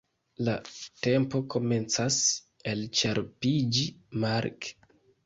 La 0.45 0.53
tempo 1.07 1.41
komencas 1.55 2.17
elĉerpiĝi, 2.71 3.85
Mark! 4.25 4.71